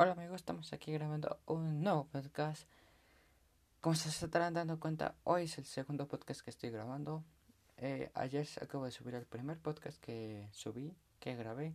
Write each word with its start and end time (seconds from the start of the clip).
Hola 0.00 0.12
amigos, 0.12 0.36
estamos 0.36 0.72
aquí 0.72 0.92
grabando 0.92 1.40
un 1.46 1.82
nuevo 1.82 2.04
podcast. 2.06 2.68
Como 3.80 3.96
se 3.96 4.10
estarán 4.10 4.54
dando 4.54 4.78
cuenta, 4.78 5.16
hoy 5.24 5.42
es 5.42 5.58
el 5.58 5.64
segundo 5.64 6.06
podcast 6.06 6.40
que 6.40 6.50
estoy 6.50 6.70
grabando. 6.70 7.24
Eh, 7.78 8.08
ayer 8.14 8.46
acabo 8.62 8.84
de 8.84 8.92
subir 8.92 9.16
el 9.16 9.26
primer 9.26 9.58
podcast 9.58 10.00
que 10.00 10.48
subí, 10.52 10.94
que 11.18 11.34
grabé. 11.34 11.74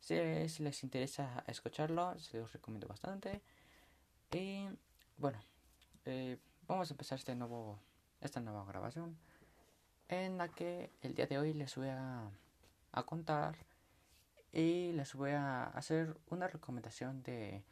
Si, 0.00 0.16
les 0.16 0.82
interesa 0.82 1.44
escucharlo, 1.46 2.18
se 2.18 2.38
los 2.38 2.52
recomiendo 2.52 2.88
bastante. 2.88 3.40
Y 4.32 4.66
bueno, 5.16 5.38
eh, 6.06 6.38
vamos 6.66 6.90
a 6.90 6.94
empezar 6.94 7.18
este 7.18 7.36
nuevo, 7.36 7.78
esta 8.20 8.40
nueva 8.40 8.64
grabación 8.64 9.16
en 10.08 10.38
la 10.38 10.48
que 10.48 10.90
el 11.02 11.14
día 11.14 11.28
de 11.28 11.38
hoy 11.38 11.54
les 11.54 11.76
voy 11.76 11.86
a, 11.86 12.32
a 12.90 13.02
contar 13.04 13.54
y 14.52 14.92
les 14.92 15.14
voy 15.14 15.30
a 15.30 15.64
hacer 15.64 16.16
una 16.28 16.48
recomendación 16.48 17.22
de 17.22 17.62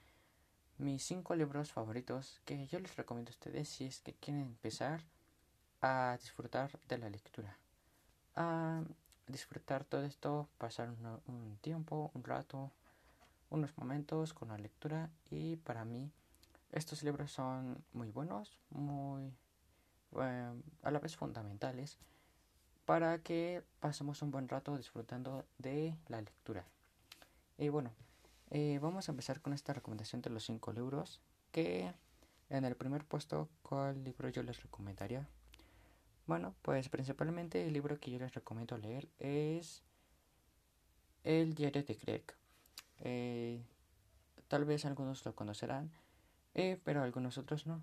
mis 0.79 1.02
cinco 1.05 1.35
libros 1.35 1.73
favoritos 1.73 2.41
que 2.45 2.66
yo 2.69 2.79
les 2.79 2.97
recomiendo 2.97 3.30
a 3.30 3.33
ustedes 3.33 3.69
si 3.69 3.85
es 3.85 4.01
que 4.01 4.15
quieren 4.15 4.43
empezar 4.43 5.02
a 5.80 6.16
disfrutar 6.21 6.79
de 6.88 6.99
la 6.99 7.11
lectura. 7.11 7.59
A 8.37 8.83
disfrutar 9.27 9.85
todo 9.85 10.05
esto, 10.05 10.49
pasar 10.59 10.91
un, 11.27 11.59
tiempo, 11.61 12.11
un 12.15 12.23
rato, 12.23 12.71
unos 13.51 13.77
momentos 13.77 14.33
con 14.33 14.49
la 14.49 14.59
lectura 14.59 15.10
y 15.30 15.57
para 15.57 15.85
mí 15.85 16.13
estos 16.73 17.02
libros 17.02 17.33
son 17.33 17.83
muy 17.93 18.10
buenos, 18.10 18.60
muy 18.71 19.33
eh, 20.21 20.63
a 20.83 20.91
la 20.91 20.99
vez 21.01 21.16
fundamentales 21.16 21.99
para 22.85 23.19
que 23.19 23.63
pasemos 23.80 24.23
un 24.23 24.30
buen 24.30 24.49
rato 24.49 24.77
disfrutando 24.77 25.45
de 25.59 25.95
la 26.09 26.23
lectura. 26.23 26.65
Y 27.59 27.71
bueno, 27.71 27.91
eh, 28.51 28.79
vamos 28.80 29.09
a 29.09 29.12
empezar 29.12 29.43
con 29.43 29.53
esta 29.53 29.73
recomendación 29.73 30.23
de 30.23 30.30
los 30.30 30.45
cinco 30.45 30.73
libros. 30.73 31.21
Que 31.51 31.93
en 32.51 32.65
el 32.65 32.77
primer 32.77 33.05
puesto, 33.05 33.49
¿cuál 33.63 34.05
libro 34.05 34.29
yo 34.29 34.45
les 34.45 34.63
recomendaría? 34.63 35.27
Bueno, 36.27 36.55
pues 36.63 36.88
principalmente 36.88 37.66
el 37.66 37.73
libro 37.73 37.99
que 37.99 38.13
yo 38.13 38.19
les 38.21 38.32
recomiendo 38.32 38.79
leer 38.79 39.09
es 39.19 39.82
El 41.24 41.55
diario 41.55 41.82
de 41.82 41.95
Greg. 41.95 42.23
Eh, 43.01 43.60
tal 44.47 44.65
vez 44.65 44.85
algunos 44.85 45.25
lo 45.25 45.35
conocerán, 45.35 45.91
eh, 46.54 46.80
pero 46.85 47.02
algunos 47.02 47.38
otros 47.38 47.66
no. 47.66 47.82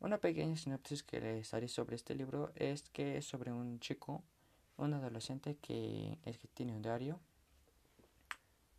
Una 0.00 0.18
pequeña 0.18 0.56
sinopsis 0.56 1.02
que 1.02 1.20
les 1.20 1.54
haré 1.54 1.68
sobre 1.68 1.96
este 1.96 2.14
libro 2.14 2.52
es 2.56 2.82
que 2.90 3.16
es 3.16 3.24
sobre 3.24 3.52
un 3.52 3.80
chico, 3.80 4.22
un 4.76 4.92
adolescente 4.92 5.56
que, 5.62 6.18
es 6.24 6.36
que 6.36 6.48
tiene 6.48 6.74
un 6.74 6.82
diario 6.82 7.20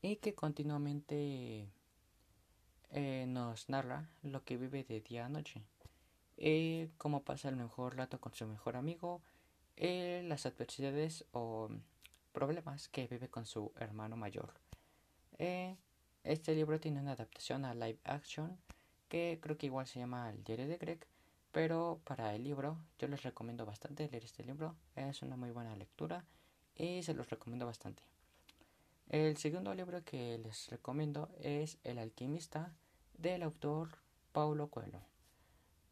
y 0.04 0.18
que 0.18 0.36
continuamente 0.36 1.68
eh, 2.92 3.26
nos 3.28 3.70
narra 3.70 4.08
lo 4.22 4.44
que 4.44 4.58
vive 4.58 4.84
de 4.84 5.02
día 5.02 5.26
a 5.26 5.30
noche, 5.30 5.64
eh, 6.38 6.92
cómo 7.00 7.24
pasa 7.24 7.50
el 7.50 7.56
mejor 7.56 7.98
rato 7.98 8.22
con 8.22 8.36
su 8.36 8.46
mejor 8.46 8.76
amigo, 8.76 9.24
eh, 9.78 10.22
las 10.28 10.46
adversidades 10.46 11.26
o 11.32 11.70
problemas 12.34 12.88
que 12.90 13.08
vive 13.08 13.30
con 13.30 13.48
su 13.48 13.72
hermano 13.78 14.16
mayor. 14.16 14.54
este 16.24 16.54
libro 16.56 16.80
tiene 16.80 17.00
una 17.00 17.14
adaptación 17.14 17.66
a 17.66 17.74
live 17.74 18.00
action 18.04 18.58
que 19.10 19.40
creo 19.42 19.58
que 19.58 19.66
igual 19.66 19.88
se 19.88 20.00
llama 20.00 20.30
El 20.30 20.44
diario 20.44 20.68
de 20.68 20.78
Greg 20.78 21.08
pero 21.54 22.02
para 22.04 22.34
el 22.34 22.44
libro, 22.44 22.80
yo 22.98 23.08
les 23.08 23.22
recomiendo 23.22 23.64
bastante 23.64 24.10
leer 24.10 24.26
este 24.26 24.44
libro. 24.44 24.76
Es 24.96 25.22
una 25.22 25.38
muy 25.38 25.52
buena 25.52 25.76
lectura 25.76 26.26
y 26.76 27.04
se 27.04 27.14
los 27.14 27.30
recomiendo 27.30 27.68
bastante. 27.68 28.02
El 29.10 29.38
segundo 29.38 29.74
libro 29.76 30.04
que 30.04 30.38
les 30.40 30.70
recomiendo 30.70 31.30
es 31.40 31.78
El 31.84 32.00
alquimista 32.00 32.74
del 33.18 33.44
autor 33.44 33.90
Paulo 34.32 34.70
Coelho. 34.70 35.02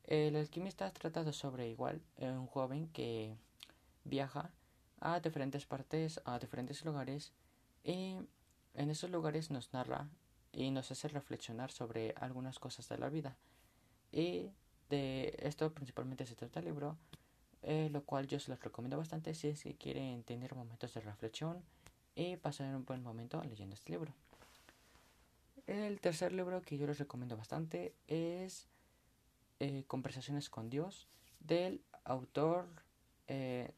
El 0.06 0.36
alquimista 0.36 0.92
trata 0.92 1.32
sobre 1.32 1.70
igual 1.70 2.02
un 2.18 2.48
joven 2.48 2.88
que 2.88 3.36
viaja 4.04 4.52
a 5.00 5.20
diferentes 5.20 5.66
partes, 5.66 6.20
a 6.26 6.40
diferentes 6.40 6.84
lugares 6.84 7.32
y 7.84 8.18
en 8.74 8.90
esos 8.90 9.10
lugares 9.10 9.52
nos 9.52 9.72
narra 9.74 10.10
y 10.52 10.72
nos 10.72 10.92
hace 10.92 11.08
reflexionar 11.08 11.72
sobre 11.72 12.14
algunas 12.18 12.60
cosas 12.60 12.90
de 12.90 12.98
la 12.98 13.10
vida. 13.10 13.38
Y 14.12 14.50
de 14.90 15.36
esto 15.40 15.74
principalmente 15.74 16.26
se 16.26 16.36
trata 16.36 16.60
el 16.60 16.66
libro, 16.66 16.98
eh, 17.62 17.90
lo 17.92 18.04
cual 18.04 18.28
yo 18.28 18.40
se 18.40 18.50
los 18.52 18.60
recomiendo 18.60 18.98
bastante 18.98 19.34
si 19.34 19.50
es 19.50 19.64
que 19.64 19.76
quieren 19.76 20.24
tener 20.24 20.56
momentos 20.56 20.94
de 20.94 21.02
reflexión 21.02 21.64
y 22.16 22.38
pasar 22.38 22.76
un 22.76 22.86
buen 22.86 23.04
momento 23.04 23.42
leyendo 23.44 23.76
este 23.76 23.92
libro. 23.92 24.14
El 25.68 26.02
tercer 26.02 26.34
libro 26.34 26.62
que 26.62 26.78
yo 26.78 26.88
les 26.88 27.00
recomiendo 27.00 27.38
bastante 27.38 27.96
es 28.08 28.68
eh, 29.60 29.84
Conversaciones 29.88 30.50
con 30.50 30.70
Dios 30.70 31.08
del 31.40 31.84
autor, 32.04 32.68
eh, 33.28 33.74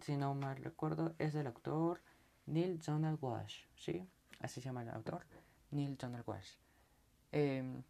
si 0.00 0.16
no 0.16 0.34
mal 0.34 0.56
recuerdo, 0.56 1.14
es 1.18 1.32
del 1.32 1.46
autor 1.46 2.00
Neil 2.46 2.80
Donald 2.80 3.18
Walsh, 3.20 3.64
¿sí? 3.76 4.08
Así 4.40 4.60
se 4.60 4.66
llama 4.66 4.82
el 4.82 4.88
autor, 4.90 5.26
Neil 5.70 5.96
Donald 5.96 6.24
Walsh. 6.26 6.54
Em, 7.32 7.82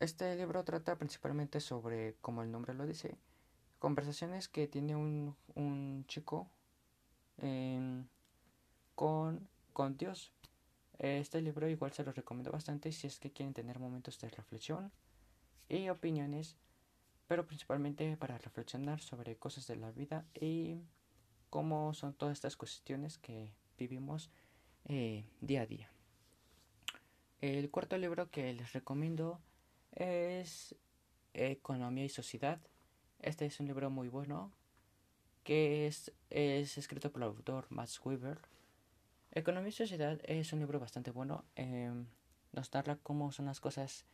este 0.00 0.34
libro 0.34 0.64
trata 0.64 0.96
principalmente 0.96 1.60
sobre, 1.60 2.16
como 2.20 2.42
el 2.42 2.50
nombre 2.50 2.74
lo 2.74 2.86
dice, 2.86 3.16
conversaciones 3.78 4.48
que 4.48 4.66
tiene 4.66 4.96
un, 4.96 5.36
un 5.54 6.04
chico 6.08 6.50
con, 8.94 9.48
con 9.72 9.96
Dios. 9.96 10.32
Este 10.98 11.40
libro 11.40 11.68
igual 11.68 11.92
se 11.92 12.04
lo 12.04 12.12
recomiendo 12.12 12.52
bastante 12.52 12.92
si 12.92 13.06
es 13.06 13.18
que 13.18 13.32
quieren 13.32 13.54
tener 13.54 13.78
momentos 13.78 14.20
de 14.20 14.28
reflexión 14.30 14.92
y 15.68 15.88
opiniones, 15.88 16.56
pero 17.26 17.46
principalmente 17.46 18.16
para 18.16 18.38
reflexionar 18.38 19.00
sobre 19.00 19.36
cosas 19.36 19.66
de 19.66 19.76
la 19.76 19.90
vida 19.90 20.24
y 20.40 20.76
cómo 21.50 21.92
son 21.94 22.14
todas 22.14 22.34
estas 22.34 22.56
cuestiones 22.56 23.18
que 23.18 23.52
vivimos 23.78 24.30
eh, 24.86 25.24
día 25.40 25.62
a 25.62 25.66
día. 25.66 25.90
El 27.40 27.70
cuarto 27.70 27.98
libro 27.98 28.30
que 28.30 28.52
les 28.52 28.72
recomiendo 28.72 29.40
es 29.92 30.76
Economía 31.34 32.04
y 32.04 32.08
Sociedad. 32.08 32.60
Este 33.20 33.46
es 33.46 33.58
un 33.58 33.66
libro 33.66 33.90
muy 33.90 34.08
bueno 34.08 34.52
que 35.42 35.86
es, 35.86 36.12
es 36.30 36.78
escrito 36.78 37.10
por 37.10 37.22
el 37.22 37.28
autor 37.28 37.66
Max 37.70 38.00
Weber. 38.04 38.38
Economía 39.34 39.70
y 39.70 39.72
Sociedad 39.72 40.20
es 40.24 40.52
un 40.52 40.58
libro 40.58 40.78
bastante 40.78 41.10
bueno. 41.10 41.46
Em, 41.56 42.04
nos 42.52 42.72
narra 42.74 42.96
cómo 42.96 43.32
son 43.32 43.46
las 43.46 43.60
cosas 43.60 44.04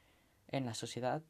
en 0.46 0.64
la 0.64 0.74
sociedad, 0.74 1.22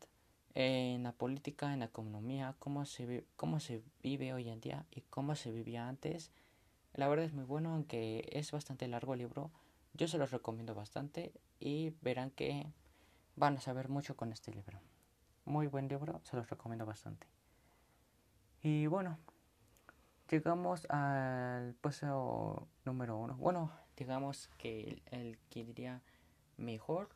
en 0.54 1.02
la 1.04 1.12
política, 1.12 1.72
en 1.72 1.78
la 1.78 1.86
economía, 1.86 2.54
cómo 2.58 2.84
se, 2.84 3.24
cómo 3.36 3.60
se 3.60 3.82
vive 4.02 4.34
hoy 4.34 4.50
en 4.50 4.60
día 4.60 4.84
y 4.90 5.00
cómo 5.08 5.34
se 5.36 5.52
vivía 5.52 5.88
antes. 5.88 6.30
La 6.92 7.08
verdad 7.08 7.24
es 7.24 7.32
muy 7.32 7.44
bueno, 7.44 7.72
aunque 7.72 8.28
es 8.30 8.52
bastante 8.52 8.86
largo 8.88 9.14
el 9.14 9.20
libro. 9.20 9.50
Yo 9.94 10.06
se 10.06 10.18
los 10.18 10.32
recomiendo 10.32 10.74
bastante 10.74 11.32
y 11.58 11.94
verán 12.02 12.30
que 12.30 12.66
van 13.36 13.56
a 13.56 13.60
saber 13.62 13.88
mucho 13.88 14.18
con 14.18 14.32
este 14.32 14.52
libro. 14.52 14.78
Muy 15.46 15.66
buen 15.66 15.88
libro, 15.88 16.20
se 16.24 16.36
los 16.36 16.50
recomiendo 16.50 16.84
bastante. 16.84 17.26
Y 18.62 18.86
bueno, 18.86 19.18
llegamos 20.28 20.84
al 20.90 21.74
puesto 21.80 22.68
número 22.84 23.16
uno. 23.16 23.34
Bueno, 23.36 23.72
digamos 23.96 24.48
que 24.58 25.02
el, 25.10 25.38
que 25.50 25.64
diría 25.64 26.02
mejor, 26.56 27.08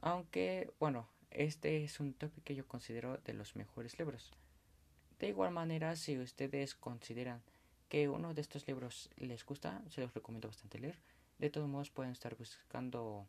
aunque 0.00 0.70
bueno, 0.78 1.08
este 1.30 1.84
es 1.84 2.00
un 2.00 2.14
topic 2.14 2.44
que 2.44 2.54
yo 2.54 2.66
considero 2.66 3.18
de 3.18 3.34
los 3.34 3.56
mejores 3.56 3.98
libros. 3.98 4.32
De 5.18 5.28
igual 5.28 5.50
manera, 5.50 5.96
si 5.96 6.18
ustedes 6.18 6.74
consideran 6.74 7.42
que 7.88 8.08
uno 8.08 8.34
de 8.34 8.40
estos 8.40 8.66
libros 8.66 9.10
les 9.16 9.44
gusta, 9.44 9.82
se 9.88 10.00
los 10.02 10.14
recomiendo 10.14 10.48
bastante 10.48 10.78
leer. 10.78 10.98
De 11.38 11.50
todos 11.50 11.68
modos, 11.68 11.90
pueden 11.90 12.12
estar 12.12 12.36
buscando 12.36 13.26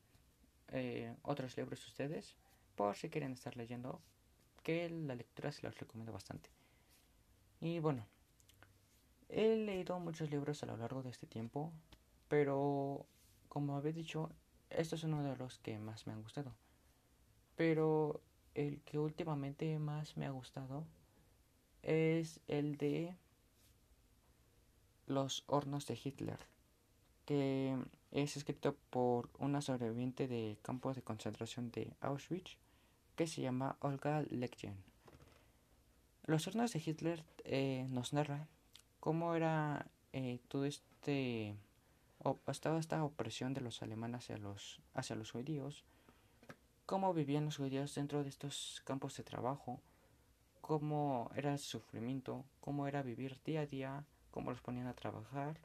eh, 0.71 1.15
otros 1.23 1.57
libros 1.57 1.85
ustedes 1.87 2.35
por 2.75 2.95
si 2.95 3.09
quieren 3.09 3.33
estar 3.33 3.57
leyendo 3.57 4.01
que 4.63 4.89
la 4.89 5.15
lectura 5.15 5.51
se 5.51 5.63
los 5.63 5.77
recomiendo 5.77 6.13
bastante 6.13 6.49
y 7.59 7.79
bueno 7.79 8.05
he 9.29 9.55
leído 9.55 9.99
muchos 9.99 10.29
libros 10.29 10.63
a 10.63 10.65
lo 10.65 10.77
largo 10.77 11.03
de 11.03 11.09
este 11.09 11.27
tiempo 11.27 11.71
pero 12.27 13.05
como 13.47 13.75
había 13.75 13.91
dicho 13.91 14.29
esto 14.69 14.95
es 14.95 15.03
uno 15.03 15.23
de 15.23 15.35
los 15.35 15.59
que 15.59 15.79
más 15.79 16.05
me 16.07 16.13
han 16.13 16.21
gustado 16.21 16.53
pero 17.55 18.21
el 18.55 18.81
que 18.81 18.99
últimamente 18.99 19.77
más 19.79 20.17
me 20.17 20.25
ha 20.25 20.31
gustado 20.31 20.85
es 21.81 22.39
el 22.47 22.77
de 22.77 23.15
los 25.07 25.43
hornos 25.47 25.87
de 25.87 25.99
Hitler 26.03 26.39
que 27.25 27.77
es 28.11 28.37
escrito 28.37 28.75
por 28.89 29.29
una 29.37 29.61
sobreviviente 29.61 30.27
de 30.27 30.57
campos 30.63 30.95
de 30.95 31.03
concentración 31.03 31.69
de 31.69 31.93
Auschwitz 32.01 32.57
que 33.15 33.27
se 33.27 33.41
llama 33.41 33.75
Olga 33.81 34.23
Lechtjen. 34.29 34.75
Los 36.25 36.47
hornos 36.47 36.73
de 36.73 36.81
Hitler 36.83 37.23
eh, 37.43 37.85
nos 37.89 38.13
narra 38.13 38.47
cómo 38.99 39.35
era 39.35 39.85
eh, 40.13 40.39
todo 40.47 40.65
este 40.65 41.55
esta 42.47 43.03
opresión 43.03 43.53
de 43.53 43.61
los 43.61 43.81
alemanes 43.81 44.23
hacia 44.23 44.37
los, 44.37 44.81
hacia 44.93 45.15
los 45.15 45.31
judíos, 45.31 45.85
cómo 46.85 47.13
vivían 47.13 47.45
los 47.45 47.57
judíos 47.57 47.95
dentro 47.95 48.23
de 48.23 48.29
estos 48.29 48.81
campos 48.83 49.15
de 49.15 49.23
trabajo, 49.23 49.79
cómo 50.59 51.31
era 51.35 51.53
el 51.53 51.59
sufrimiento, 51.59 52.43
cómo 52.59 52.87
era 52.87 53.03
vivir 53.03 53.39
día 53.45 53.61
a 53.61 53.65
día, 53.65 54.03
cómo 54.31 54.51
los 54.51 54.61
ponían 54.61 54.87
a 54.87 54.93
trabajar, 54.93 55.57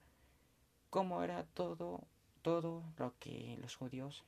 cómo 0.91 1.23
era 1.23 1.45
todo, 1.45 2.05
todo 2.43 2.85
lo 2.99 3.15
que 3.19 3.59
los 3.61 3.75
judíos, 3.75 4.25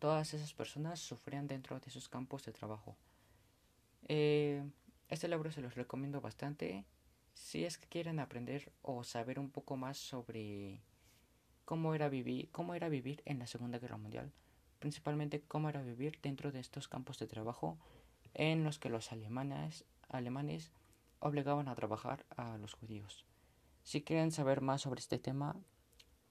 todas 0.00 0.34
esas 0.34 0.52
personas 0.54 0.98
sufrían 0.98 1.46
dentro 1.46 1.78
de 1.78 1.88
esos 1.88 2.08
campos 2.08 2.44
de 2.44 2.52
trabajo. 2.52 2.96
Eh, 4.08 4.64
este 5.08 5.28
libro 5.28 5.52
se 5.52 5.60
los 5.60 5.74
recomiendo 5.74 6.20
bastante 6.20 6.84
si 7.36 7.64
es 7.64 7.76
que 7.76 7.86
quieren 7.86 8.18
aprender 8.18 8.72
o 8.80 9.04
saber 9.04 9.38
un 9.38 9.50
poco 9.50 9.76
más 9.76 9.98
sobre 9.98 10.80
cómo 11.66 11.94
era 11.94 12.08
vivir, 12.08 12.48
cómo 12.50 12.74
era 12.74 12.88
vivir 12.88 13.22
en 13.26 13.38
la 13.38 13.46
Segunda 13.46 13.78
Guerra 13.78 13.98
Mundial, 13.98 14.32
principalmente 14.78 15.42
cómo 15.42 15.68
era 15.68 15.82
vivir 15.82 16.18
dentro 16.22 16.50
de 16.50 16.60
estos 16.60 16.88
campos 16.88 17.18
de 17.18 17.26
trabajo 17.26 17.78
en 18.32 18.64
los 18.64 18.78
que 18.78 18.88
los 18.88 19.12
alemanes, 19.12 19.84
alemanes 20.08 20.72
obligaban 21.20 21.68
a 21.68 21.74
trabajar 21.74 22.24
a 22.36 22.56
los 22.56 22.72
judíos. 22.72 23.26
Si 23.82 24.02
quieren 24.02 24.32
saber 24.32 24.62
más 24.62 24.80
sobre 24.80 25.00
este 25.00 25.18
tema, 25.18 25.56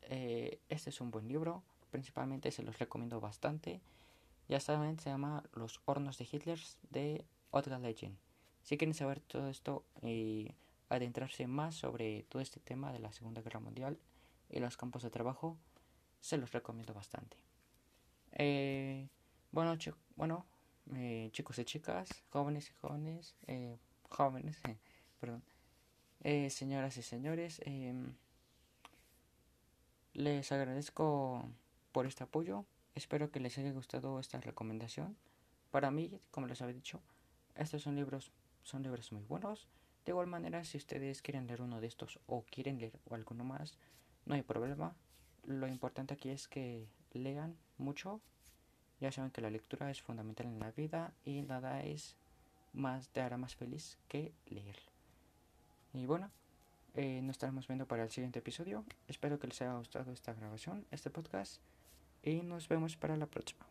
eh, 0.02 0.60
este 0.70 0.90
es 0.90 1.02
un 1.02 1.12
buen 1.12 1.28
libro, 1.28 1.64
principalmente 1.92 2.52
se 2.52 2.64
los 2.64 2.80
recomiendo 2.80 3.22
bastante. 3.22 3.80
Ya 4.50 4.60
saben, 4.60 5.00
se 5.00 5.12
llama 5.12 5.44
Los 5.54 5.82
hornos 5.86 6.18
de 6.18 6.28
Hitler 6.30 6.60
de 6.90 7.26
Otga 7.52 7.78
Legend. 7.78 8.18
Si 8.64 8.78
quieren 8.78 8.96
saber 8.96 9.20
todo 9.20 9.50
esto 9.50 9.86
y 10.02 10.52
adentrarse 10.90 11.48
más 11.48 11.76
sobre 11.76 12.24
todo 12.24 12.42
este 12.42 12.60
tema 12.60 12.92
de 12.92 13.00
la 13.00 13.12
Segunda 13.12 13.42
Guerra 13.42 13.60
Mundial 13.60 14.00
y 14.50 14.60
los 14.60 14.78
campos 14.78 15.04
de 15.04 15.10
trabajo, 15.10 15.58
se 16.20 16.38
los 16.38 16.52
recomiendo 16.52 16.94
bastante. 16.94 17.38
Eh, 18.34 19.08
bueno, 19.52 19.78
bueno 20.16 20.46
eh, 20.94 21.30
chicos 21.32 21.58
y 21.60 21.66
chicas, 21.66 22.10
jóvenes 22.30 22.70
y 22.70 22.74
jóvenes, 22.74 23.36
eh, 23.48 23.78
jóvenes, 24.10 24.62
perdón, 25.20 25.44
señoras 26.50 26.98
y 26.98 27.02
señores, 27.02 27.62
em, 27.66 28.16
les 30.14 30.52
agradezco 30.52 31.50
por 31.92 32.06
este 32.06 32.24
apoyo. 32.24 32.66
Espero 32.94 33.32
que 33.32 33.40
les 33.40 33.58
haya 33.58 33.72
gustado 33.72 34.20
esta 34.20 34.40
recomendación. 34.40 35.18
Para 35.72 35.92
mí, 35.92 36.20
como 36.32 36.48
les 36.48 36.62
había 36.62 36.74
dicho, 36.74 37.02
estos 37.56 37.82
son 37.84 37.96
libros, 37.96 38.32
son 38.64 38.84
libros 38.84 39.12
muy 39.12 39.24
buenos. 39.24 39.68
De 40.06 40.12
igual 40.12 40.28
manera, 40.28 40.64
si 40.64 40.78
ustedes 40.78 41.22
quieren 41.22 41.48
leer 41.48 41.62
uno 41.62 41.82
de 41.82 41.88
estos 41.88 42.20
o 42.28 42.44
quieren 42.44 42.80
leer 42.80 42.94
alguno 43.10 43.44
más, 43.44 43.78
no 44.26 44.36
hay 44.36 44.44
problema. 44.44 44.96
Lo 45.46 45.68
importante 45.68 46.14
aquí 46.14 46.30
es 46.30 46.48
que 46.48 46.88
lean 47.14 47.56
mucho. 47.78 48.22
Ya 49.00 49.12
saben 49.12 49.32
que 49.32 49.42
la 49.42 49.50
lectura 49.50 49.90
es 49.90 50.02
fundamental 50.02 50.48
en 50.48 50.60
la 50.60 50.72
vida 50.72 51.14
y 51.26 51.42
nada 51.42 51.84
es 51.84 52.16
más 52.74 53.10
te 53.10 53.22
hará 53.22 53.38
más 53.38 53.56
feliz 53.56 53.98
que 54.08 54.32
leer. 54.48 54.78
Y 55.94 56.06
bueno, 56.06 56.30
eh, 56.94 57.22
nos 57.22 57.32
estaremos 57.32 57.68
viendo 57.68 57.88
para 57.88 58.04
el 58.04 58.10
siguiente 58.10 58.40
episodio. 58.40 58.86
Espero 59.08 59.40
que 59.40 59.48
les 59.48 59.62
haya 59.62 59.74
gustado 59.74 60.12
esta 60.12 60.34
grabación, 60.34 60.86
este 60.92 61.10
podcast, 61.10 61.62
y 62.22 62.42
nos 62.42 62.68
vemos 62.68 62.96
para 62.96 63.18
la 63.18 63.26
próxima. 63.26 63.66